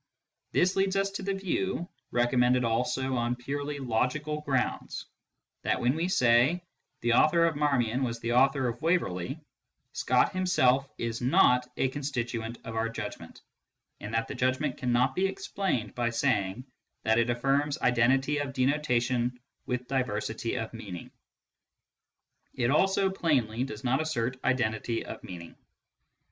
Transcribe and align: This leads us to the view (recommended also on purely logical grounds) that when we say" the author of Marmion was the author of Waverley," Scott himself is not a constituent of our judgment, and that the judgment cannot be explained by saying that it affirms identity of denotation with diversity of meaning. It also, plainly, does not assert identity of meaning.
This 0.51 0.75
leads 0.75 0.95
us 0.95 1.11
to 1.11 1.21
the 1.21 1.35
view 1.35 1.87
(recommended 2.09 2.63
also 2.65 3.13
on 3.13 3.35
purely 3.35 3.77
logical 3.77 4.41
grounds) 4.41 5.05
that 5.61 5.79
when 5.79 5.93
we 5.95 6.07
say" 6.07 6.63
the 7.01 7.13
author 7.13 7.45
of 7.45 7.55
Marmion 7.55 8.03
was 8.03 8.19
the 8.19 8.31
author 8.31 8.67
of 8.67 8.81
Waverley," 8.81 9.39
Scott 9.93 10.33
himself 10.33 10.89
is 10.97 11.21
not 11.21 11.67
a 11.77 11.87
constituent 11.89 12.57
of 12.63 12.75
our 12.75 12.89
judgment, 12.89 13.41
and 13.99 14.11
that 14.15 14.27
the 14.27 14.33
judgment 14.33 14.75
cannot 14.77 15.13
be 15.13 15.27
explained 15.27 15.93
by 15.93 16.09
saying 16.09 16.65
that 17.03 17.19
it 17.19 17.29
affirms 17.29 17.77
identity 17.81 18.39
of 18.39 18.53
denotation 18.53 19.39
with 19.67 19.87
diversity 19.87 20.55
of 20.55 20.73
meaning. 20.73 21.11
It 22.55 22.71
also, 22.71 23.11
plainly, 23.11 23.63
does 23.65 23.83
not 23.83 24.01
assert 24.01 24.43
identity 24.43 25.05
of 25.05 25.23
meaning. 25.23 25.55